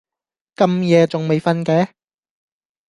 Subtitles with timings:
[0.55, 1.89] 咁夜仲未訓嘅？